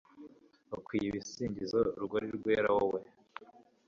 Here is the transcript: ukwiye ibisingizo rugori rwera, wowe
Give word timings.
ukwiye 0.79 1.07
ibisingizo 1.09 1.79
rugori 1.99 2.27
rwera, 2.37 2.69
wowe 2.77 2.99